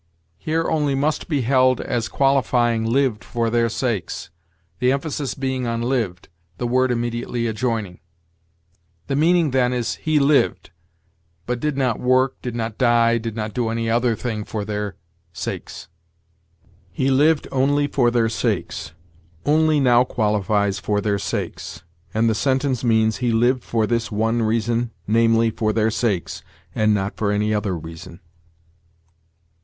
Here 0.39 0.63
only 0.67 0.95
must 0.95 1.27
be 1.29 1.41
held 1.41 1.79
as 1.79 2.07
qualifying 2.07 2.87
'lived 2.91 3.23
for 3.23 3.51
their 3.51 3.69
sakes,' 3.69 4.31
the 4.79 4.91
emphasis 4.91 5.35
being 5.35 5.67
on 5.67 5.83
lived, 5.83 6.27
the 6.57 6.65
word 6.65 6.89
immediately 6.89 7.45
adjoining. 7.45 7.99
The 9.05 9.15
meaning 9.15 9.51
then 9.51 9.73
is 9.73 9.97
'he 9.97 10.17
lived,' 10.17 10.71
but 11.45 11.59
did 11.59 11.77
not 11.77 11.99
work, 11.99 12.41
did 12.41 12.55
not 12.55 12.79
die, 12.79 13.19
did 13.19 13.35
not 13.35 13.53
do 13.53 13.69
any 13.69 13.91
other 13.91 14.15
thing 14.15 14.43
for 14.43 14.65
their 14.65 14.95
sakes. 15.33 15.87
"'He 16.91 17.11
lived 17.11 17.47
only 17.51 17.85
for 17.85 18.09
their 18.09 18.27
sakes.' 18.27 18.93
Only 19.45 19.79
now 19.79 20.03
qualifies 20.03 20.79
'for 20.79 20.99
their 20.99 21.19
sakes,' 21.19 21.83
and 22.11 22.27
the 22.27 22.33
sentence 22.33 22.83
means 22.83 23.17
he 23.17 23.31
lived 23.31 23.63
for 23.63 23.85
this 23.85 24.11
one 24.11 24.41
reason, 24.41 24.89
namely, 25.05 25.51
for 25.51 25.71
their 25.71 25.91
sakes, 25.91 26.41
and 26.73 26.91
not 26.95 27.15
for 27.17 27.31
any 27.31 27.53
other 27.53 27.77
reason. 27.77 28.19